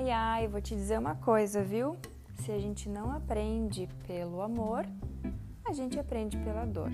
Ai, 0.00 0.10
ai, 0.10 0.48
vou 0.48 0.62
te 0.62 0.74
dizer 0.74 0.98
uma 0.98 1.14
coisa, 1.14 1.62
viu? 1.62 1.94
Se 2.36 2.50
a 2.50 2.58
gente 2.58 2.88
não 2.88 3.12
aprende 3.12 3.86
pelo 4.06 4.40
amor, 4.40 4.86
a 5.62 5.74
gente 5.74 6.00
aprende 6.00 6.38
pela 6.38 6.64
dor. 6.64 6.90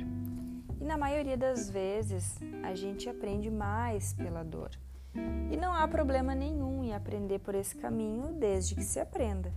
E 0.81 0.85
na 0.85 0.99
maioria 0.99 1.37
das 1.37 1.71
vezes, 1.71 2.37
a 2.65 2.75
gente 2.75 3.09
aprende 3.09 3.49
mais 3.49 4.13
pela 4.13 4.43
dor. 4.43 4.71
E 5.15 5.57
não 5.57 5.73
há 5.73 5.87
problema 5.87 6.35
nenhum 6.35 6.83
em 6.83 6.95
aprender 6.95 7.39
por 7.39 7.55
esse 7.55 7.77
caminho 7.77 8.33
desde 8.33 8.75
que 8.75 8.83
se 8.83 8.99
aprenda. 8.99 9.53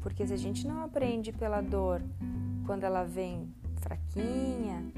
Porque 0.00 0.26
se 0.26 0.34
a 0.34 0.36
gente 0.36 0.66
não 0.66 0.82
aprende 0.82 1.30
pela 1.30 1.60
dor 1.60 2.02
quando 2.66 2.82
ela 2.82 3.04
vem 3.04 3.54
fraquinha, 3.76 4.92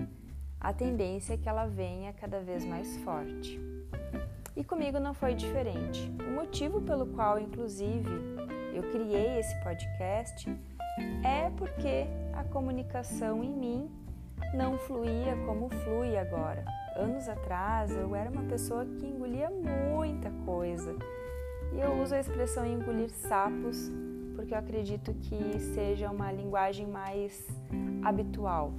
a 0.59 0.73
tendência 0.73 1.35
é 1.35 1.37
que 1.37 1.47
ela 1.47 1.67
venha 1.67 2.11
cada 2.15 2.41
vez 2.41 2.65
mais 2.65 2.97
forte. 3.05 3.61
E 4.57 4.63
comigo 4.63 5.01
não 5.01 5.15
foi 5.15 5.35
diferente. 5.35 6.13
O 6.29 6.33
motivo 6.33 6.81
pelo 6.81 7.07
qual, 7.07 7.39
inclusive, 7.39 8.11
eu 8.75 8.83
criei 8.91 9.39
esse 9.39 9.55
podcast 9.63 10.49
é 11.25 11.51
porque 11.57 12.07
a 12.35 12.45
comunicação 12.45 13.43
em 13.43 13.51
mim 13.51 13.91
não 14.55 14.77
fluía 14.77 15.37
como 15.47 15.69
flui 15.69 16.17
agora. 16.17 16.65
Anos 16.97 17.29
atrás 17.29 17.91
eu 17.91 18.15
era 18.15 18.31
uma 18.31 18.43
pessoa 18.43 18.85
que 18.85 19.07
engolia 19.07 19.51
muita 19.51 20.31
coisa. 20.45 20.95
E 21.73 21.81
eu 21.81 22.03
uso 22.03 22.15
a 22.15 22.21
expressão 22.21 22.67
engolir 22.67 23.11
sapos 23.11 23.91
porque 24.37 24.55
eu 24.55 24.59
acredito 24.59 25.15
que 25.15 25.59
seja 25.59 26.11
uma 26.11 26.31
linguagem 26.33 26.87
mais 26.87 27.47
habitual. 28.03 28.73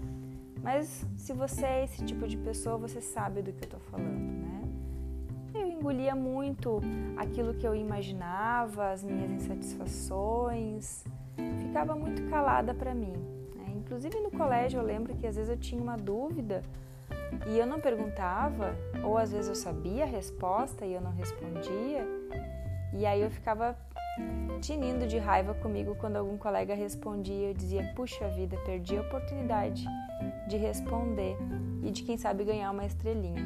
Mas 0.62 1.06
se 1.18 1.34
você 1.34 1.66
é 1.66 1.84
esse 1.84 2.04
tipo 2.06 2.28
de 2.28 2.38
pessoa, 2.38 2.78
você 2.78 3.02
sabe 3.02 3.42
do 3.42 3.52
que 3.52 3.64
eu 3.64 3.66
estou 3.66 3.80
falando, 3.80 4.42
né? 4.42 4.63
Eu 5.54 5.68
engolia 5.68 6.16
muito 6.16 6.82
aquilo 7.16 7.54
que 7.54 7.68
eu 7.68 7.76
imaginava, 7.76 8.92
as 8.92 9.04
minhas 9.04 9.32
insatisfações, 9.32 11.04
ficava 11.60 11.96
muito 11.96 12.24
calada 12.30 12.74
para 12.74 12.94
mim. 12.96 13.14
Né? 13.56 13.74
Inclusive 13.76 14.20
no 14.20 14.32
colégio 14.32 14.80
eu 14.80 14.86
lembro 14.86 15.16
que 15.16 15.28
às 15.28 15.36
vezes 15.36 15.50
eu 15.50 15.58
tinha 15.58 15.82
uma 15.82 15.96
dúvida 15.96 16.64
e 17.48 17.58
eu 17.58 17.66
não 17.66 17.80
perguntava, 17.80 18.76
ou 19.04 19.18
às 19.18 19.32
vezes 19.32 19.50
eu 19.50 19.56
sabia 19.56 20.04
a 20.04 20.08
resposta 20.08 20.86
e 20.86 20.94
eu 20.94 21.02
não 21.02 21.12
respondia, 21.12 22.06
e 22.94 23.06
aí 23.06 23.22
eu 23.22 23.30
ficava 23.30 23.78
tinindo 24.62 25.08
de 25.08 25.18
raiva 25.18 25.54
comigo 25.56 25.96
quando 25.96 26.18
algum 26.18 26.38
colega 26.38 26.74
respondia. 26.74 27.50
Eu 27.50 27.54
dizia: 27.54 27.92
Puxa 27.96 28.28
vida, 28.30 28.58
perdi 28.66 28.98
a 28.98 29.02
oportunidade 29.02 29.86
de 30.48 30.58
responder 30.58 31.36
e 31.84 31.92
de 31.92 32.04
quem 32.04 32.18
sabe 32.18 32.44
ganhar 32.44 32.72
uma 32.72 32.86
estrelinha. 32.86 33.44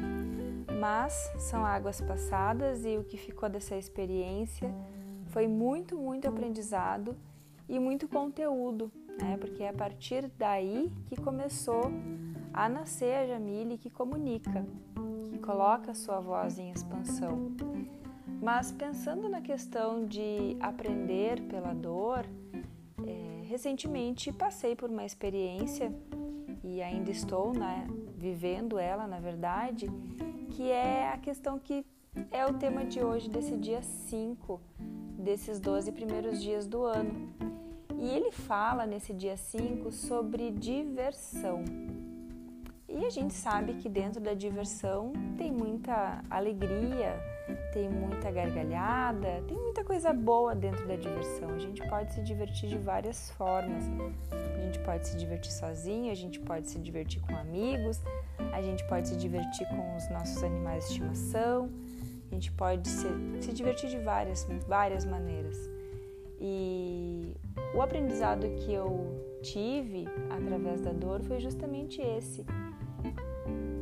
Mas 0.78 1.32
são 1.38 1.64
águas 1.64 2.00
passadas 2.00 2.84
e 2.84 2.96
o 2.96 3.02
que 3.02 3.16
ficou 3.16 3.48
dessa 3.48 3.74
experiência 3.74 4.72
foi 5.26 5.48
muito, 5.48 5.96
muito 5.96 6.28
aprendizado 6.28 7.16
e 7.68 7.78
muito 7.80 8.06
conteúdo, 8.06 8.90
né? 9.20 9.36
Porque 9.38 9.64
é 9.64 9.70
a 9.70 9.72
partir 9.72 10.30
daí 10.38 10.92
que 11.06 11.16
começou 11.16 11.90
a 12.52 12.68
nascer 12.68 13.14
a 13.14 13.26
Jamile 13.26 13.76
que 13.76 13.90
comunica, 13.90 14.64
que 15.30 15.38
coloca 15.38 15.90
a 15.90 15.94
sua 15.94 16.20
voz 16.20 16.58
em 16.58 16.70
expansão. 16.70 17.52
Mas 18.40 18.70
pensando 18.70 19.28
na 19.28 19.40
questão 19.40 20.06
de 20.06 20.56
aprender 20.60 21.42
pela 21.42 21.74
dor, 21.74 22.24
é, 23.04 23.42
recentemente 23.46 24.32
passei 24.32 24.76
por 24.76 24.88
uma 24.88 25.04
experiência 25.04 25.92
e 26.62 26.80
ainda 26.80 27.10
estou 27.10 27.52
né, 27.52 27.86
vivendo 28.18 28.78
ela, 28.78 29.06
na 29.06 29.20
verdade, 29.20 29.88
que 30.50 30.70
é 30.70 31.10
a 31.12 31.18
questão 31.18 31.58
que 31.58 31.86
é 32.32 32.44
o 32.44 32.54
tema 32.54 32.84
de 32.84 33.02
hoje, 33.02 33.30
desse 33.30 33.56
dia 33.56 33.80
5, 33.80 34.60
desses 35.18 35.60
12 35.60 35.92
primeiros 35.92 36.42
dias 36.42 36.66
do 36.66 36.82
ano. 36.82 37.32
E 37.96 38.10
ele 38.10 38.32
fala 38.32 38.86
nesse 38.86 39.14
dia 39.14 39.36
5 39.36 39.92
sobre 39.92 40.50
diversão. 40.50 41.64
E 42.88 43.04
a 43.04 43.10
gente 43.10 43.34
sabe 43.34 43.74
que 43.74 43.88
dentro 43.88 44.20
da 44.20 44.34
diversão 44.34 45.12
tem 45.36 45.52
muita 45.52 46.22
alegria, 46.28 47.20
tem 47.72 47.88
muita 47.88 48.30
gargalhada, 48.30 49.42
tem 49.46 49.56
muita 49.56 49.84
coisa 49.84 50.12
boa 50.12 50.54
dentro 50.54 50.86
da 50.86 50.96
diversão. 50.96 51.50
A 51.50 51.58
gente 51.58 51.86
pode 51.88 52.12
se 52.12 52.22
divertir 52.22 52.68
de 52.68 52.78
várias 52.78 53.30
formas. 53.30 53.84
A 54.32 54.60
gente 54.60 54.78
pode 54.80 55.08
se 55.08 55.16
divertir 55.16 55.52
sozinho, 55.52 56.10
a 56.10 56.14
gente 56.14 56.40
pode 56.40 56.68
se 56.68 56.78
divertir 56.78 57.20
com 57.22 57.34
amigos, 57.36 58.02
a 58.52 58.60
gente 58.60 58.86
pode 58.86 59.08
se 59.08 59.16
divertir 59.16 59.66
com 59.68 59.96
os 59.96 60.08
nossos 60.10 60.42
animais 60.42 60.84
de 60.84 60.92
estimação, 60.92 61.70
a 62.30 62.34
gente 62.34 62.52
pode 62.52 62.88
se, 62.88 63.08
se 63.40 63.52
divertir 63.52 63.88
de 63.88 63.98
várias, 63.98 64.46
várias 64.66 65.04
maneiras. 65.04 65.56
E 66.40 67.34
o 67.74 67.82
aprendizado 67.82 68.46
que 68.56 68.72
eu 68.72 69.38
tive 69.42 70.06
através 70.30 70.82
da 70.82 70.92
dor 70.92 71.22
foi 71.22 71.40
justamente 71.40 72.00
esse 72.00 72.44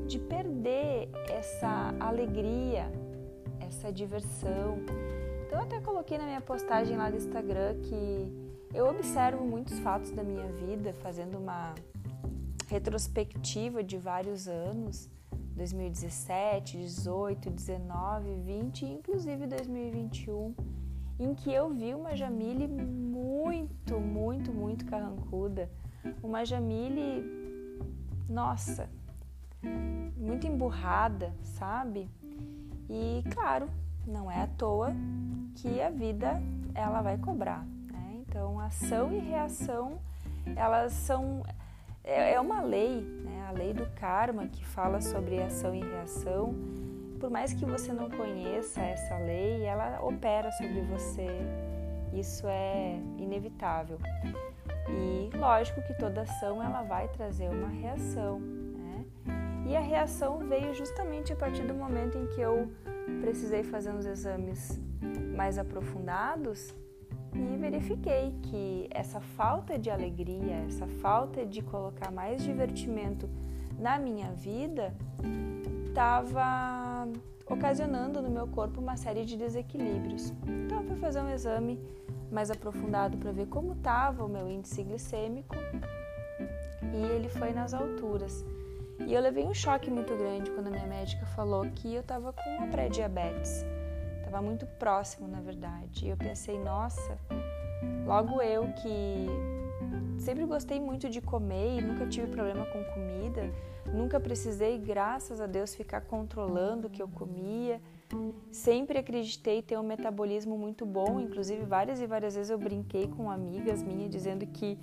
de 0.07 0.19
perder 0.21 1.09
essa 1.29 1.93
alegria 1.99 2.91
essa 3.61 3.93
diversão. 3.93 4.79
Então, 5.47 5.59
eu 5.59 5.65
até 5.65 5.81
coloquei 5.81 6.19
na 6.19 6.25
minha 6.25 6.41
postagem 6.41 6.97
lá 6.97 7.11
do 7.11 7.17
Instagram 7.17 7.81
que 7.83 8.33
eu 8.75 8.87
observo 8.87 9.45
muitos 9.45 9.79
fatos 9.79 10.11
da 10.11 10.23
minha 10.23 10.47
vida, 10.53 10.93
fazendo 10.95 11.39
uma 11.39 11.75
retrospectiva 12.69 13.83
de 13.83 13.97
vários 13.97 14.49
anos 14.49 15.09
2017, 15.57 16.79
18, 16.79 17.51
19, 17.51 18.35
20 18.35 18.83
e 18.83 18.93
inclusive 18.93 19.47
2021 19.47 20.55
em 21.19 21.35
que 21.35 21.51
eu 21.53 21.71
vi 21.71 21.95
uma 21.95 22.15
Jamile 22.15 22.69
muito, 22.69 23.99
muito, 23.99 24.53
muito 24.53 24.85
carrancuda, 24.85 25.71
uma 26.23 26.45
Jamile, 26.45 27.25
nossa, 28.29 28.89
muito 30.17 30.47
emburrada, 30.47 31.35
sabe? 31.43 32.09
E 32.89 33.25
claro, 33.33 33.69
não 34.07 34.31
é 34.31 34.43
à 34.43 34.47
toa 34.47 34.95
que 35.57 35.81
a 35.81 35.91
vida 35.91 36.41
ela 36.75 37.03
vai 37.03 37.19
cobrar. 37.19 37.65
Né? 37.91 38.23
Então, 38.27 38.61
ação 38.61 39.13
e 39.13 39.19
reação 39.19 39.99
elas 40.55 40.93
são 40.93 41.43
é, 42.05 42.35
é 42.35 42.41
uma 42.41 42.63
lei, 42.63 43.01
né? 43.25 43.47
a 43.49 43.51
lei 43.51 43.73
do 43.73 43.87
karma 43.97 44.47
que 44.47 44.65
fala 44.65 45.01
sobre 45.01 45.43
ação 45.43 45.75
e 45.75 45.81
reação. 45.81 46.55
Por 47.19 47.31
mais 47.31 47.53
que 47.53 47.65
você 47.65 47.93
não 47.93 48.09
conheça 48.09 48.81
essa 48.81 49.17
lei, 49.19 49.65
ela 49.65 50.01
opera 50.03 50.53
sobre 50.53 50.83
você. 50.83 51.27
Isso 52.13 52.47
é 52.47 52.99
inevitável. 53.19 53.99
E 54.89 55.37
lógico 55.37 55.83
que 55.83 55.95
toda 55.95 56.23
ação 56.23 56.63
ela 56.63 56.83
vai 56.83 57.09
trazer 57.09 57.49
uma 57.49 57.69
reação. 57.69 58.41
E 59.67 59.77
a 59.77 59.81
reação 59.81 60.39
veio 60.39 60.73
justamente 60.75 61.33
a 61.33 61.37
partir 61.37 61.63
do 61.65 61.75
momento 61.75 62.17
em 62.17 62.27
que 62.29 62.41
eu 62.41 62.71
precisei 63.21 63.65
fazer 63.65 63.91
uns 63.91 64.07
exames 64.07 64.81
mais 65.35 65.59
aprofundados 65.59 66.73
e 67.35 67.57
verifiquei 67.57 68.33
que 68.43 68.89
essa 68.91 69.21
falta 69.21 69.77
de 69.77 69.91
alegria, 69.91 70.55
essa 70.67 70.87
falta 70.87 71.45
de 71.45 71.63
colocar 71.63 72.13
mais 72.13 72.43
divertimento 72.43 73.29
na 73.79 73.99
minha 73.99 74.31
vida 74.33 74.95
estava 75.89 77.09
ocasionando 77.47 78.23
no 78.23 78.31
meu 78.31 78.47
corpo 78.47 78.81
uma 78.81 78.97
série 78.97 79.25
de 79.25 79.37
desequilíbrios. 79.37 80.33
Então 80.47 80.81
eu 80.81 80.87
fui 80.87 80.97
fazer 80.97 81.21
um 81.21 81.29
exame 81.29 81.79
mais 82.31 82.51
aprofundado 82.51 83.19
para 83.19 83.33
ver 83.33 83.47
como 83.47 83.73
estava 83.73 84.25
o 84.25 84.29
meu 84.29 84.49
índice 84.49 84.83
glicêmico 84.85 85.57
e 86.83 87.05
ele 87.15 87.29
foi 87.29 87.53
nas 87.53 87.75
alturas. 87.75 88.45
E 89.05 89.13
eu 89.13 89.21
levei 89.21 89.45
um 89.45 89.55
choque 89.55 89.91
muito 89.91 90.17
grande 90.17 90.51
quando 90.51 90.69
a 90.69 90.71
minha 90.71 90.87
médica 90.87 91.27
falou 91.27 91.65
que 91.75 91.95
eu 91.95 92.01
estava 92.01 92.33
com 92.33 92.51
uma 92.51 92.69
pré-diabetes. 92.69 93.65
Estava 94.19 94.41
muito 94.43 94.67
próximo, 94.67 95.29
na 95.29 95.41
verdade. 95.41 96.07
E 96.07 96.09
eu 96.09 96.17
pensei, 96.17 96.59
nossa, 96.59 97.19
logo 98.07 98.41
eu 98.43 98.73
que 98.73 99.27
sempre 100.19 100.45
gostei 100.45 100.81
muito 100.81 101.09
de 101.09 101.21
comer 101.21 101.79
e 101.79 101.81
nunca 101.81 102.07
tive 102.07 102.27
problema 102.27 102.65
com 102.67 102.83
comida, 102.85 103.51
nunca 103.93 104.19
precisei, 104.19 104.79
graças 104.79 105.41
a 105.41 105.47
Deus, 105.47 105.75
ficar 105.75 106.01
controlando 106.01 106.89
o 106.89 106.91
que 106.91 107.03
eu 107.03 107.09
comia. 107.09 107.81
Sempre 108.51 108.99
acreditei 108.99 109.63
ter 109.63 109.79
um 109.79 109.83
metabolismo 109.83 110.57
muito 110.57 110.87
bom, 110.87 111.21
inclusive 111.21 111.65
várias 111.65 112.01
e 112.01 112.07
várias 112.07 112.35
vezes 112.35 112.51
eu 112.51 112.59
brinquei 112.59 113.09
com 113.09 113.31
amigas 113.31 113.83
minhas 113.83 114.11
dizendo 114.11 114.47
que 114.47 114.79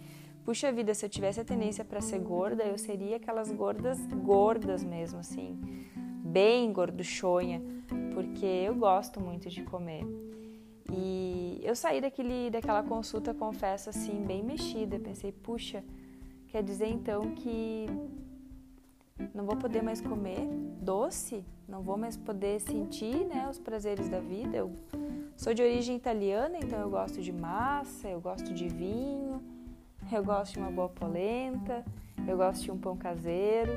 puxa 0.45 0.71
vida, 0.71 0.93
se 0.93 1.05
eu 1.05 1.09
tivesse 1.09 1.39
a 1.39 1.45
tendência 1.45 1.83
para 1.83 2.01
ser 2.01 2.19
gorda, 2.19 2.63
eu 2.63 2.77
seria 2.77 3.17
aquelas 3.17 3.51
gordas 3.51 3.99
gordas 4.07 4.83
mesmo, 4.83 5.19
assim, 5.19 5.59
bem 6.23 6.71
gorduchonha, 6.71 7.61
porque 8.13 8.45
eu 8.45 8.75
gosto 8.75 9.19
muito 9.19 9.49
de 9.49 9.63
comer. 9.63 10.03
E 10.91 11.59
eu 11.63 11.75
saí 11.75 12.01
daquele, 12.01 12.49
daquela 12.49 12.83
consulta, 12.83 13.33
confesso, 13.33 13.89
assim, 13.89 14.23
bem 14.25 14.43
mexida. 14.43 14.99
Pensei, 14.99 15.31
puxa, 15.31 15.83
quer 16.47 16.61
dizer 16.61 16.87
então 16.87 17.33
que 17.35 17.87
não 19.33 19.45
vou 19.45 19.55
poder 19.55 19.81
mais 19.81 20.01
comer 20.01 20.45
doce, 20.81 21.43
não 21.67 21.81
vou 21.81 21.97
mais 21.97 22.17
poder 22.17 22.59
sentir 22.59 23.25
né, 23.25 23.47
os 23.49 23.57
prazeres 23.57 24.09
da 24.09 24.19
vida. 24.19 24.57
Eu 24.57 24.71
Sou 25.35 25.53
de 25.53 25.61
origem 25.61 25.95
italiana, 25.95 26.57
então 26.61 26.79
eu 26.79 26.89
gosto 26.89 27.21
de 27.21 27.31
massa, 27.31 28.07
eu 28.07 28.21
gosto 28.21 28.53
de 28.53 28.67
vinho, 28.67 29.41
eu 30.11 30.23
gosto 30.23 30.53
de 30.53 30.59
uma 30.59 30.71
boa 30.71 30.89
polenta, 30.89 31.83
eu 32.27 32.37
gosto 32.37 32.63
de 32.63 32.71
um 32.71 32.77
pão 32.77 32.95
caseiro. 32.95 33.71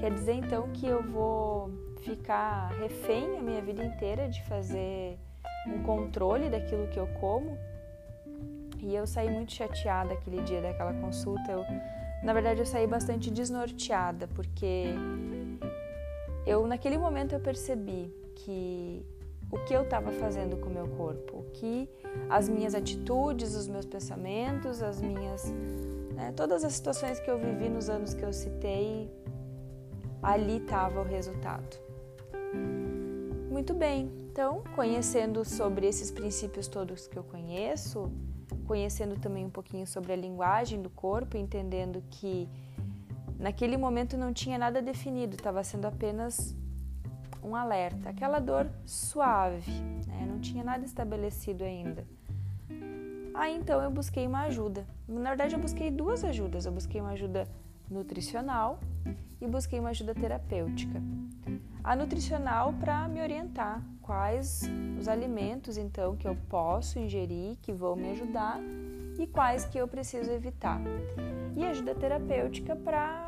Quer 0.00 0.12
dizer 0.12 0.34
então 0.34 0.68
que 0.72 0.86
eu 0.86 1.02
vou 1.02 1.70
ficar 2.02 2.68
refém 2.78 3.38
a 3.38 3.42
minha 3.42 3.60
vida 3.62 3.84
inteira 3.84 4.28
de 4.28 4.42
fazer 4.44 5.18
um 5.66 5.82
controle 5.82 6.48
daquilo 6.48 6.86
que 6.88 6.98
eu 6.98 7.06
como? 7.20 7.56
E 8.80 8.94
eu 8.94 9.06
saí 9.06 9.30
muito 9.30 9.52
chateada 9.52 10.14
aquele 10.14 10.42
dia 10.42 10.60
daquela 10.60 10.92
consulta. 10.94 11.50
Eu, 11.50 11.64
na 12.22 12.32
verdade, 12.32 12.60
eu 12.60 12.66
saí 12.66 12.86
bastante 12.86 13.30
desnorteada, 13.30 14.28
porque 14.28 14.86
eu 16.46 16.66
naquele 16.66 16.96
momento 16.96 17.34
eu 17.34 17.40
percebi 17.40 18.12
que 18.36 19.04
o 19.50 19.58
que 19.60 19.74
eu 19.74 19.82
estava 19.82 20.10
fazendo 20.12 20.56
com 20.56 20.68
o 20.68 20.72
meu 20.72 20.88
corpo, 20.88 21.38
o 21.38 21.42
que 21.52 21.88
as 22.28 22.48
minhas 22.48 22.74
atitudes, 22.74 23.54
os 23.54 23.66
meus 23.66 23.86
pensamentos, 23.86 24.82
as 24.82 25.00
minhas, 25.00 25.52
né, 26.14 26.32
todas 26.36 26.64
as 26.64 26.74
situações 26.74 27.18
que 27.20 27.30
eu 27.30 27.38
vivi 27.38 27.68
nos 27.68 27.88
anos 27.88 28.12
que 28.12 28.22
eu 28.22 28.32
citei, 28.32 29.10
ali 30.22 30.58
estava 30.58 31.00
o 31.00 31.04
resultado. 31.04 31.78
Muito 33.50 33.72
bem, 33.72 34.10
então, 34.30 34.62
conhecendo 34.76 35.44
sobre 35.44 35.86
esses 35.86 36.10
princípios 36.10 36.68
todos 36.68 37.06
que 37.08 37.18
eu 37.18 37.24
conheço, 37.24 38.12
conhecendo 38.66 39.18
também 39.18 39.44
um 39.44 39.50
pouquinho 39.50 39.86
sobre 39.86 40.12
a 40.12 40.16
linguagem 40.16 40.82
do 40.82 40.90
corpo, 40.90 41.36
entendendo 41.36 42.02
que 42.10 42.48
naquele 43.38 43.76
momento 43.76 44.16
não 44.16 44.32
tinha 44.32 44.58
nada 44.58 44.82
definido, 44.82 45.36
estava 45.36 45.64
sendo 45.64 45.86
apenas 45.86 46.54
um 47.42 47.54
alerta, 47.54 48.10
aquela 48.10 48.38
dor 48.38 48.68
suave, 48.84 49.70
né? 50.06 50.26
não 50.28 50.40
tinha 50.40 50.64
nada 50.64 50.84
estabelecido 50.84 51.64
ainda. 51.64 52.06
Aí 53.34 53.56
então 53.56 53.80
eu 53.80 53.90
busquei 53.90 54.26
uma 54.26 54.42
ajuda. 54.42 54.84
Na 55.06 55.30
verdade, 55.30 55.54
eu 55.54 55.60
busquei 55.60 55.90
duas 55.90 56.24
ajudas. 56.24 56.66
Eu 56.66 56.72
busquei 56.72 57.00
uma 57.00 57.10
ajuda 57.10 57.46
nutricional 57.88 58.80
e 59.40 59.46
busquei 59.46 59.78
uma 59.78 59.90
ajuda 59.90 60.14
terapêutica. 60.14 61.00
A 61.84 61.94
nutricional 61.94 62.72
para 62.74 63.06
me 63.06 63.22
orientar 63.22 63.80
quais 64.02 64.62
os 64.98 65.06
alimentos 65.06 65.76
então 65.76 66.16
que 66.16 66.26
eu 66.26 66.36
posso 66.48 66.98
ingerir 66.98 67.56
que 67.62 67.72
vão 67.72 67.94
me 67.94 68.10
ajudar 68.10 68.58
e 69.18 69.26
quais 69.26 69.64
que 69.64 69.78
eu 69.78 69.86
preciso 69.86 70.30
evitar. 70.32 70.80
E 71.56 71.64
ajuda 71.64 71.94
terapêutica 71.94 72.74
para 72.74 73.24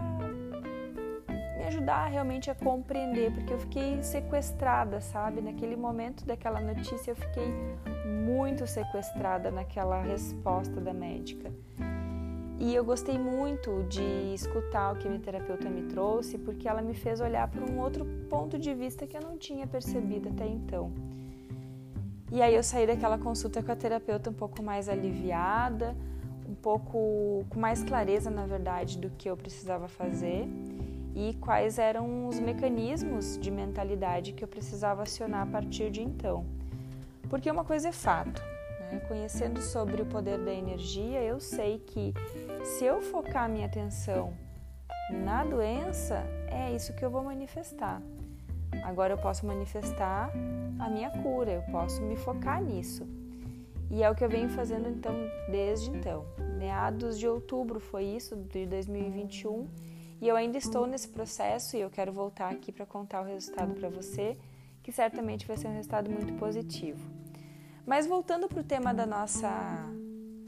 ajudar 1.70 2.06
realmente 2.06 2.50
a 2.50 2.54
compreender, 2.54 3.32
porque 3.32 3.52
eu 3.52 3.58
fiquei 3.58 4.02
sequestrada, 4.02 5.00
sabe? 5.00 5.40
Naquele 5.40 5.76
momento 5.76 6.26
daquela 6.26 6.60
notícia, 6.60 7.12
eu 7.12 7.16
fiquei 7.16 7.46
muito 8.26 8.66
sequestrada 8.66 9.50
naquela 9.50 10.02
resposta 10.02 10.80
da 10.80 10.92
médica. 10.92 11.50
E 12.58 12.74
eu 12.74 12.84
gostei 12.84 13.18
muito 13.18 13.84
de 13.88 14.34
escutar 14.34 14.92
o 14.92 14.96
que 14.98 15.06
a 15.06 15.10
minha 15.10 15.22
terapeuta 15.22 15.70
me 15.70 15.82
trouxe, 15.84 16.36
porque 16.36 16.68
ela 16.68 16.82
me 16.82 16.92
fez 16.92 17.20
olhar 17.20 17.48
para 17.48 17.64
um 17.64 17.78
outro 17.78 18.04
ponto 18.28 18.58
de 18.58 18.74
vista 18.74 19.06
que 19.06 19.16
eu 19.16 19.22
não 19.22 19.38
tinha 19.38 19.66
percebido 19.66 20.28
até 20.28 20.46
então. 20.46 20.92
E 22.30 22.42
aí 22.42 22.54
eu 22.54 22.62
saí 22.62 22.86
daquela 22.86 23.16
consulta 23.16 23.62
com 23.62 23.72
a 23.72 23.76
terapeuta 23.76 24.28
um 24.28 24.34
pouco 24.34 24.62
mais 24.62 24.88
aliviada, 24.88 25.96
um 26.48 26.54
pouco 26.54 27.44
com 27.48 27.58
mais 27.58 27.82
clareza, 27.82 28.28
na 28.28 28.44
verdade, 28.44 28.98
do 28.98 29.08
que 29.10 29.30
eu 29.30 29.36
precisava 29.36 29.88
fazer 29.88 30.46
e 31.20 31.34
quais 31.34 31.78
eram 31.78 32.26
os 32.26 32.40
mecanismos 32.40 33.36
de 33.36 33.50
mentalidade 33.50 34.32
que 34.32 34.42
eu 34.42 34.48
precisava 34.48 35.02
acionar 35.02 35.42
a 35.42 35.50
partir 35.50 35.90
de 35.90 36.02
então. 36.02 36.46
Porque 37.28 37.50
uma 37.50 37.62
coisa 37.62 37.90
é 37.90 37.92
fato, 37.92 38.42
né? 38.90 39.02
conhecendo 39.06 39.60
sobre 39.60 40.00
o 40.00 40.06
poder 40.06 40.38
da 40.38 40.50
energia, 40.50 41.22
eu 41.22 41.38
sei 41.38 41.78
que 41.78 42.14
se 42.64 42.86
eu 42.86 43.02
focar 43.02 43.50
minha 43.50 43.66
atenção 43.66 44.32
na 45.10 45.44
doença, 45.44 46.24
é 46.46 46.74
isso 46.74 46.94
que 46.94 47.04
eu 47.04 47.10
vou 47.10 47.22
manifestar. 47.22 48.00
Agora 48.82 49.12
eu 49.12 49.18
posso 49.18 49.44
manifestar 49.44 50.30
a 50.78 50.88
minha 50.88 51.10
cura, 51.10 51.50
eu 51.50 51.62
posso 51.70 52.00
me 52.00 52.16
focar 52.16 52.62
nisso. 52.62 53.06
E 53.90 54.02
é 54.02 54.10
o 54.10 54.14
que 54.14 54.24
eu 54.24 54.30
venho 54.30 54.48
fazendo 54.48 54.88
então 54.88 55.14
desde 55.50 55.90
então. 55.90 56.24
Meados 56.56 57.18
de 57.18 57.28
outubro 57.28 57.78
foi 57.78 58.04
isso, 58.04 58.36
de 58.36 58.64
2021 58.64 59.66
e 60.20 60.28
eu 60.28 60.36
ainda 60.36 60.58
estou 60.58 60.86
nesse 60.86 61.08
processo 61.08 61.76
e 61.76 61.80
eu 61.80 61.90
quero 61.90 62.12
voltar 62.12 62.50
aqui 62.50 62.70
para 62.70 62.84
contar 62.84 63.22
o 63.22 63.24
resultado 63.24 63.74
para 63.74 63.88
você, 63.88 64.36
que 64.82 64.92
certamente 64.92 65.46
vai 65.46 65.56
ser 65.56 65.68
um 65.68 65.74
resultado 65.74 66.10
muito 66.10 66.34
positivo. 66.34 67.00
Mas 67.86 68.06
voltando 68.06 68.46
para 68.46 68.60
o 68.60 68.64
tema 68.64 68.92
da 68.92 69.06
nossa, 69.06 69.50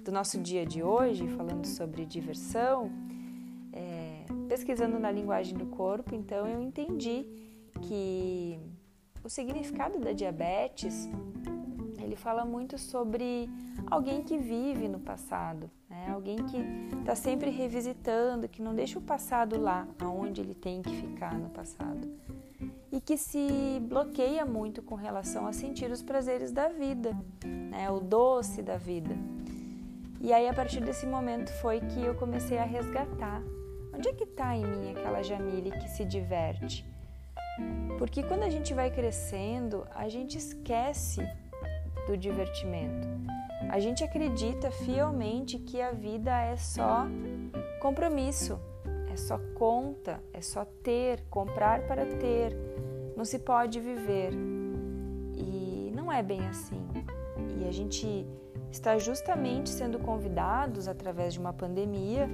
do 0.05 0.13
nosso 0.13 0.39
dia 0.39 0.67
de 0.67 0.83
hoje, 0.83 1.27
falando 1.29 1.67
sobre 1.67 2.05
diversão, 2.05 2.93
é, 3.73 4.25
pesquisando 4.49 4.99
na 4.99 5.11
linguagem 5.11 5.57
do 5.57 5.67
corpo, 5.67 6.15
então 6.15 6.47
eu 6.47 6.61
entendi 6.61 7.27
que 7.81 8.61
o 9.25 9.29
significado 9.29 9.99
da 9.99 10.13
diabetes 10.13 11.09
ele 11.99 12.17
fala 12.17 12.45
muito 12.45 12.77
sobre 12.77 13.49
alguém 13.91 14.23
que 14.23 14.37
vive 14.37 14.87
no 14.87 15.01
passado, 15.01 15.71
né? 15.93 16.11
alguém 16.11 16.37
que 16.37 16.57
está 16.99 17.15
sempre 17.15 17.51
revisitando, 17.51 18.49
que 18.49 18.63
não 18.63 18.75
deixa 18.75 18.99
o 18.99 19.03
passado 19.03 19.61
lá, 19.61 19.87
aonde 20.01 20.41
ele 20.41 20.55
tem 20.55 20.81
que 20.81 20.91
ficar 20.97 21.39
no 21.39 21.51
passado, 21.51 22.09
e 22.91 23.01
que 23.01 23.19
se 23.19 23.79
bloqueia 23.83 24.47
muito 24.47 24.83
com 24.83 24.95
relação 24.95 25.47
a 25.47 25.53
sentir 25.53 25.91
os 25.91 26.03
prazeres 26.03 26.51
da 26.51 26.69
vida, 26.69 27.15
né? 27.45 27.91
o 27.91 28.01
doce 28.01 28.63
da 28.63 28.79
vida. 28.79 29.15
E 30.21 30.33
aí, 30.33 30.49
a 30.49 30.55
partir 30.55 30.81
desse 30.81 31.05
momento, 31.05 31.51
foi 31.61 31.81
que 31.81 32.01
eu 32.01 32.15
comecei 32.15 32.57
a 32.57 32.65
resgatar. 32.65 33.43
Onde 33.93 34.09
é 34.09 34.13
que 34.13 34.25
está 34.25 34.57
em 34.57 34.65
mim 34.65 34.93
aquela 34.93 35.21
Jamile 35.21 35.73
que 35.73 35.89
se 35.89 36.05
diverte? 36.05 36.87
Porque 37.99 38.23
quando 38.23 38.45
a 38.45 38.49
gente 38.49 38.73
vai 38.73 38.91
crescendo, 38.91 39.85
a 39.95 40.09
gente 40.09 40.39
esquece 40.39 41.21
do 42.07 42.17
divertimento. 42.17 43.09
A 43.73 43.81
gente 43.81 44.05
acredita 44.05 44.71
fielmente 44.71 45.59
que 45.59 45.81
a 45.81 45.93
vida 45.93 46.31
é 46.31 46.59
só 46.59 47.07
compromisso, 47.81 48.61
é 49.11 49.17
só 49.17 49.41
conta, 49.55 50.23
é 50.31 50.43
só 50.43 50.67
ter, 50.83 51.25
comprar 51.31 51.87
para 51.87 52.05
ter. 52.05 52.55
Não 53.17 53.25
se 53.25 53.39
pode 53.39 53.81
viver. 53.81 54.35
E 55.39 55.91
não 55.97 56.13
é 56.13 56.23
bem 56.23 56.47
assim. 56.49 56.87
E 57.59 57.67
a 57.67 57.73
gente 57.73 58.27
está 58.71 58.99
justamente 58.99 59.71
sendo 59.71 59.99
convidados 59.99 60.87
através 60.87 61.33
de 61.33 61.41
uma 61.41 61.55
pandemia 61.55 62.29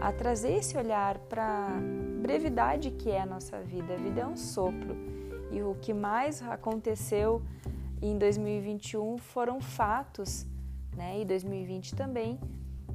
a 0.00 0.12
trazer 0.12 0.58
esse 0.58 0.78
olhar 0.78 1.18
para 1.18 1.70
a 1.70 2.22
brevidade 2.22 2.92
que 2.92 3.10
é 3.10 3.20
a 3.20 3.26
nossa 3.26 3.60
vida. 3.62 3.94
A 3.94 3.96
vida 3.96 4.20
é 4.20 4.26
um 4.26 4.36
sopro. 4.36 4.96
E 5.50 5.60
o 5.60 5.74
que 5.74 5.92
mais 5.92 6.40
aconteceu 6.40 7.42
em 8.00 8.16
2021 8.16 9.18
foram 9.18 9.60
fatos, 9.60 10.46
né, 10.96 11.20
e 11.20 11.24
2020 11.24 11.94
também, 11.94 12.38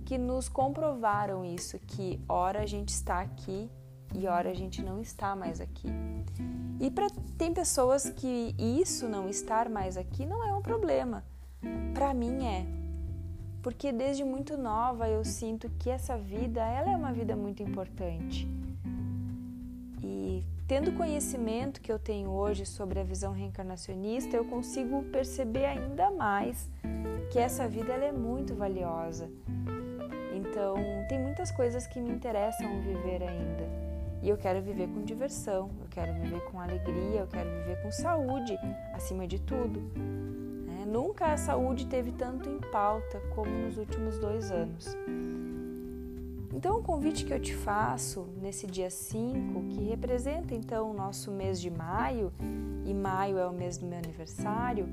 que 0.06 0.18
nos 0.18 0.50
comprovaram 0.50 1.46
isso, 1.46 1.77
que 1.79 2.20
ora 2.27 2.62
a 2.62 2.65
gente 2.65 2.89
está 2.89 3.22
aqui 3.22 3.70
e 4.13 4.27
ora 4.27 4.50
a 4.50 4.53
gente 4.53 4.82
não 4.82 5.00
está 5.00 5.36
mais 5.36 5.62
aqui. 5.62 5.88
E 6.79 6.89
para 6.89 7.08
tem 7.38 7.53
pessoas 7.53 8.10
que 8.10 8.56
isso 8.58 9.08
não 9.08 9.29
estar 9.29 9.70
mais 9.70 9.98
aqui 9.98 10.25
não 10.25 10.44
é 10.44 10.53
um 10.53 10.62
problema. 10.62 11.24
Para 11.94 12.13
mim 12.13 12.46
é. 12.46 12.65
Porque 13.62 13.91
desde 13.91 14.24
muito 14.24 14.58
nova 14.58 15.10
eu 15.10 15.24
sinto 15.25 15.70
que 15.77 15.89
essa 15.89 16.18
vida, 16.18 16.62
ela 16.62 16.91
é 16.91 16.96
uma 16.96 17.12
vida 17.12 17.36
muito 17.36 17.62
importante. 17.62 18.48
E 20.01 20.44
Tendo 20.70 20.91
o 20.91 20.94
conhecimento 20.94 21.82
que 21.82 21.91
eu 21.91 21.98
tenho 21.98 22.29
hoje 22.29 22.63
sobre 22.63 23.00
a 23.00 23.03
visão 23.03 23.34
reencarnacionista, 23.34 24.38
eu 24.38 24.46
consigo 24.46 25.01
perceber 25.06 25.65
ainda 25.65 26.12
mais 26.12 26.70
que 27.29 27.38
essa 27.38 27.67
vida 27.67 27.93
ela 27.93 28.05
é 28.05 28.12
muito 28.12 28.55
valiosa. 28.55 29.29
Então, 30.33 30.75
tem 31.07 31.19
muitas 31.19 31.51
coisas 31.51 31.86
que 31.86 32.00
me 32.00 32.09
interessam 32.09 32.81
viver 32.81 33.24
ainda. 33.24 33.69
E 34.21 34.27
eu 34.27 34.38
quero 34.38 34.62
viver 34.62 34.88
com 34.88 35.01
diversão, 35.03 35.69
eu 35.79 35.88
quero 35.89 36.13
viver 36.13 36.41
com 36.45 36.59
alegria, 36.59 37.21
eu 37.21 37.27
quero 37.27 37.50
viver 37.50 37.81
com 37.81 37.91
saúde, 37.91 38.57
acima 38.93 39.25
de 39.25 39.39
tudo. 39.39 39.79
É, 40.81 40.86
nunca 40.86 41.27
a 41.27 41.38
saúde 41.38 41.86
teve 41.86 42.12
tanto 42.12 42.50
em 42.50 42.59
pauta 42.59 43.21
como 43.33 43.50
nos 43.50 43.77
últimos 43.77 44.17
dois 44.19 44.51
anos. 44.51 44.98
Então, 46.53 46.79
o 46.79 46.83
convite 46.83 47.24
que 47.25 47.33
eu 47.33 47.39
te 47.39 47.55
faço 47.55 48.27
nesse 48.41 48.67
dia 48.67 48.89
5, 48.89 49.62
que 49.69 49.83
representa 49.83 50.53
então 50.53 50.91
o 50.91 50.93
nosso 50.93 51.31
mês 51.31 51.62
de 51.62 51.69
maio, 51.69 52.33
e 52.86 52.93
maio 52.93 53.38
é 53.38 53.48
o 53.48 53.53
mês 53.53 53.77
do 53.77 53.86
meu 53.86 54.00
aniversário, 54.00 54.86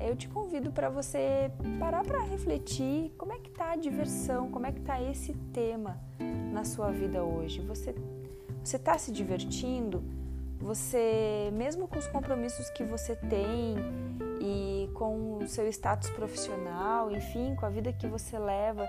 eu 0.00 0.16
te 0.16 0.28
convido 0.28 0.72
para 0.72 0.88
você 0.88 1.50
parar 1.78 2.04
para 2.04 2.22
refletir 2.22 3.12
como 3.18 3.32
é 3.32 3.38
que 3.38 3.50
está 3.50 3.72
a 3.72 3.76
diversão, 3.76 4.50
como 4.50 4.66
é 4.66 4.72
que 4.72 4.80
está 4.80 5.00
esse 5.02 5.32
tema 5.52 6.00
na 6.52 6.64
sua 6.64 6.90
vida 6.90 7.22
hoje. 7.22 7.60
Você 7.60 7.94
você 8.62 8.76
está 8.76 8.96
se 8.98 9.10
divertindo? 9.10 10.02
Você, 10.58 11.50
mesmo 11.54 11.88
com 11.88 11.98
os 11.98 12.06
compromissos 12.06 12.68
que 12.70 12.84
você 12.84 13.16
tem 13.16 13.76
e 14.38 14.90
com 14.92 15.38
o 15.38 15.46
seu 15.46 15.66
status 15.68 16.10
profissional, 16.10 17.10
enfim, 17.10 17.54
com 17.54 17.64
a 17.64 17.70
vida 17.70 17.90
que 17.92 18.06
você 18.06 18.38
leva, 18.38 18.86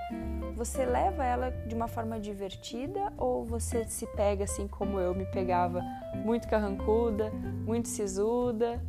você 0.53 0.86
leva 0.86 1.24
ela 1.24 1.50
de 1.50 1.74
uma 1.74 1.88
forma 1.88 2.20
divertida 2.20 3.13
ou 3.18 3.46
você 3.46 3.86
se 3.86 4.06
pega 4.08 4.44
assim 4.44 4.68
como 4.68 5.00
eu 5.00 5.15
me 5.15 5.25
pegava, 5.25 5.82
muito 6.25 6.48
carrancuda, 6.50 7.32
muito 7.65 7.88
sisuda, 7.88 8.82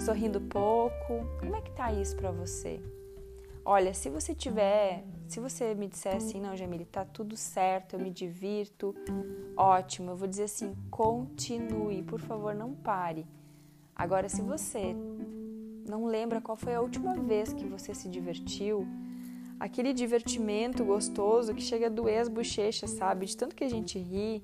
sorrindo 0.00 0.40
pouco? 0.40 1.26
Como 1.38 1.56
é 1.56 1.60
que 1.60 1.70
tá 1.72 1.92
isso 1.92 2.16
para 2.16 2.30
você? 2.30 2.80
Olha, 3.64 3.92
se 3.92 4.08
você 4.08 4.34
tiver, 4.34 5.04
se 5.28 5.38
você 5.38 5.74
me 5.74 5.86
disser 5.86 6.16
assim, 6.16 6.40
não, 6.40 6.56
Jamile, 6.56 6.84
tá 6.84 7.04
tudo 7.04 7.36
certo, 7.36 7.94
eu 7.94 8.00
me 8.00 8.10
divirto, 8.10 8.94
ótimo. 9.56 10.12
Eu 10.12 10.16
vou 10.16 10.26
dizer 10.26 10.44
assim, 10.44 10.74
continue, 10.90 12.02
por 12.02 12.20
favor, 12.20 12.54
não 12.54 12.72
pare. 12.74 13.26
Agora, 13.94 14.28
se 14.28 14.40
você 14.40 14.96
não 15.86 16.06
lembra 16.06 16.40
qual 16.40 16.56
foi 16.56 16.74
a 16.74 16.80
última 16.80 17.14
vez 17.14 17.52
que 17.52 17.66
você 17.66 17.94
se 17.94 18.08
divertiu, 18.08 18.86
aquele 19.58 19.92
divertimento 19.92 20.82
gostoso 20.84 21.54
que 21.54 21.62
chega 21.62 21.86
a 21.86 21.90
doer 21.90 22.22
as 22.22 22.28
bochechas, 22.28 22.90
sabe? 22.90 23.26
De 23.26 23.36
tanto 23.36 23.54
que 23.54 23.64
a 23.64 23.68
gente 23.68 23.98
ri 23.98 24.42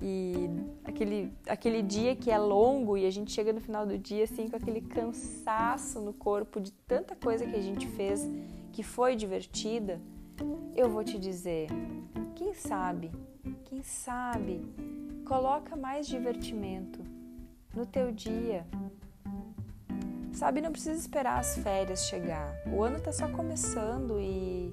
e 0.00 0.48
aquele, 0.84 1.32
aquele 1.46 1.82
dia 1.82 2.14
que 2.14 2.30
é 2.30 2.38
longo 2.38 2.96
e 2.96 3.04
a 3.04 3.10
gente 3.10 3.32
chega 3.32 3.52
no 3.52 3.60
final 3.60 3.84
do 3.84 3.98
dia 3.98 4.24
assim 4.24 4.48
com 4.48 4.56
aquele 4.56 4.80
cansaço 4.80 6.00
no 6.00 6.12
corpo 6.12 6.60
de 6.60 6.72
tanta 6.72 7.16
coisa 7.16 7.44
que 7.44 7.56
a 7.56 7.60
gente 7.60 7.86
fez 7.88 8.28
que 8.72 8.82
foi 8.82 9.16
divertida, 9.16 10.00
eu 10.76 10.88
vou 10.88 11.02
te 11.02 11.18
dizer, 11.18 11.68
quem 12.36 12.54
sabe, 12.54 13.10
quem 13.64 13.82
sabe, 13.82 14.60
coloca 15.26 15.74
mais 15.74 16.06
divertimento 16.06 17.00
no 17.74 17.84
teu 17.84 18.12
dia, 18.12 18.64
Sabe, 20.38 20.60
não 20.60 20.70
precisa 20.70 20.96
esperar 20.96 21.40
as 21.40 21.58
férias 21.58 22.06
chegar. 22.06 22.54
O 22.72 22.84
ano 22.84 23.00
tá 23.00 23.10
só 23.10 23.28
começando 23.28 24.20
e 24.20 24.72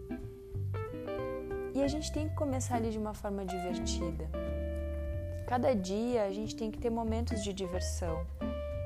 e 1.74 1.82
a 1.82 1.88
gente 1.88 2.12
tem 2.14 2.30
que 2.30 2.36
começar 2.36 2.76
ali 2.76 2.92
de 2.92 3.00
uma 3.00 3.16
forma 3.16 3.44
divertida. 3.44 4.30
Cada 5.48 5.74
dia 5.74 6.24
a 6.24 6.32
gente 6.32 6.56
tem 6.56 6.72
que 6.72 6.78
ter 6.78 6.90
momentos 6.90 7.44
de 7.44 7.54
diversão. 7.54 8.26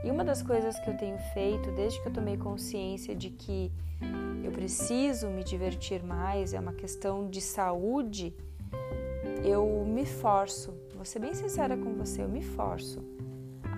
E 0.03 0.11
uma 0.11 0.23
das 0.23 0.41
coisas 0.41 0.79
que 0.79 0.89
eu 0.89 0.97
tenho 0.97 1.17
feito 1.33 1.71
desde 1.71 2.01
que 2.01 2.07
eu 2.07 2.13
tomei 2.13 2.37
consciência 2.37 3.15
de 3.15 3.29
que 3.29 3.71
eu 4.43 4.51
preciso 4.51 5.27
me 5.27 5.43
divertir 5.43 6.03
mais, 6.03 6.53
é 6.53 6.59
uma 6.59 6.73
questão 6.73 7.27
de 7.27 7.41
saúde, 7.41 8.33
eu 9.43 9.85
me 9.85 10.05
forço. 10.05 10.73
Vou 10.95 11.05
ser 11.05 11.19
bem 11.19 11.33
sincera 11.33 11.77
com 11.77 11.93
você, 11.93 12.23
eu 12.23 12.29
me 12.29 12.41
forço 12.41 12.99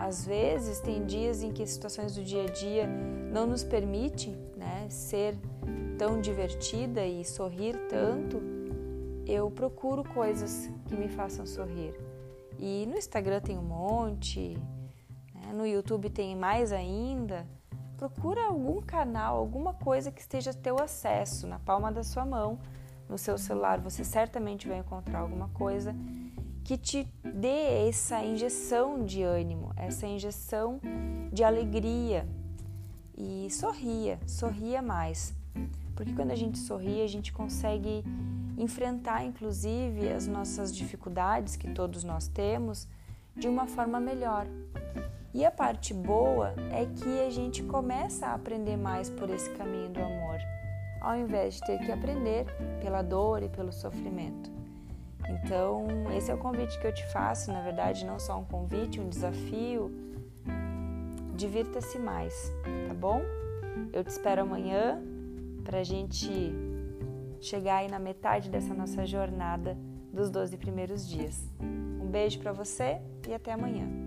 às 0.02 0.26
vezes 0.26 0.80
tem 0.80 1.06
dias 1.06 1.44
em 1.44 1.52
que 1.52 1.64
situações 1.66 2.16
do 2.16 2.24
dia 2.24 2.44
a 2.44 2.48
dia 2.48 2.88
não 3.32 3.46
nos 3.46 3.64
permite 3.64 4.32
né, 4.58 4.88
ser 4.90 5.38
tão 5.96 6.20
divertida 6.20 7.06
e 7.06 7.24
sorrir 7.24 7.76
tanto. 7.88 8.42
Eu 9.28 9.52
procuro 9.52 10.04
coisas 10.04 10.72
que 10.88 10.96
me 10.96 11.08
façam 11.08 11.46
sorrir. 11.46 11.94
E 12.62 12.86
no 12.86 12.96
Instagram 12.96 13.42
tem 13.42 13.58
um 13.58 13.64
monte, 13.64 14.56
né, 15.34 15.52
no 15.52 15.66
YouTube 15.66 16.12
tem 16.12 16.36
mais 16.36 16.72
ainda. 16.72 17.48
Procura 17.98 18.46
algum 18.46 18.80
canal, 18.82 19.38
alguma 19.38 19.74
coisa 19.74 20.12
que 20.12 20.22
esteja 20.22 20.52
a 20.52 20.54
teu 20.54 20.80
acesso 20.80 21.48
na 21.48 21.58
palma 21.58 21.92
da 21.92 22.04
sua 22.04 22.24
mão, 22.24 22.60
no 23.10 23.18
seu 23.18 23.36
celular. 23.36 23.80
Você 23.80 24.04
certamente 24.04 24.68
vai 24.68 24.78
encontrar 24.78 25.22
alguma 25.22 25.50
coisa 25.50 25.96
que 26.64 26.78
te 26.78 27.12
dê 27.24 27.88
essa 27.88 28.24
injeção 28.24 29.04
de 29.04 29.24
ânimo, 29.24 29.72
essa 29.76 30.06
injeção 30.06 30.80
de 31.34 31.44
alegria. 31.44 32.28
E 33.18 33.50
sorria, 33.50 34.20
sorria 34.28 34.84
mais. 34.84 35.34
Porque 35.96 36.14
quando 36.14 36.32
a 36.32 36.36
gente 36.36 36.58
sorri, 36.58 37.02
a 37.02 37.08
gente 37.08 37.32
consegue 37.32 38.04
enfrentar, 38.58 39.24
inclusive, 39.24 40.10
as 40.10 40.28
nossas 40.28 40.76
dificuldades 40.76 41.56
que 41.56 41.70
todos 41.72 42.04
nós 42.04 42.28
temos 42.28 42.88
de 43.36 43.48
uma 43.48 43.68
forma 43.68 44.00
melhor. 44.00 44.46
E 45.34 45.46
a 45.46 45.52
parte 45.52 45.94
boa 45.94 46.54
é 46.72 46.86
que 46.86 47.22
a 47.22 47.30
gente 47.30 47.64
começa 47.64 48.28
a 48.28 48.34
aprender 48.34 48.78
mais 48.78 49.10
por 49.10 49.30
esse 49.30 49.50
caminho 49.52 49.90
do 49.90 50.02
amor, 50.02 50.40
ao 51.00 51.18
invés 51.18 51.56
de 51.56 51.62
ter 51.62 51.80
que 51.80 51.92
aprender 51.92 52.46
pela 52.82 53.02
dor 53.02 53.42
e 53.42 53.50
pelo 53.50 53.72
sofrimento. 53.72 54.52
Então, 55.30 55.88
esse 56.16 56.30
é 56.30 56.34
o 56.34 56.38
convite 56.38 56.78
que 56.80 56.86
eu 56.86 56.94
te 56.94 57.06
faço, 57.12 57.52
na 57.52 57.62
verdade, 57.62 58.06
não 58.06 58.20
só 58.20 58.38
um 58.38 58.44
convite, 58.44 59.00
um 59.00 59.08
desafio. 59.08 59.92
Divirta-se 61.36 61.98
mais, 61.98 62.52
tá 62.88 62.94
bom? 62.94 63.22
Eu 63.94 64.04
te 64.04 64.10
espero 64.10 64.42
amanhã 64.42 65.02
para 65.62 65.80
a 65.80 65.84
gente 65.84 66.30
chegar 67.40 67.78
aí 67.78 67.90
na 67.90 68.00
metade 68.00 68.50
dessa 68.50 68.74
nossa 68.74 69.06
jornada 69.06 69.78
dos 70.12 70.30
12 70.30 70.58
primeiros 70.58 71.08
dias. 71.08 71.50
Um 71.60 72.10
beijo 72.10 72.40
para 72.40 72.52
você 72.52 73.02
e 73.28 73.34
até 73.34 73.54
amanhã. 73.54 74.01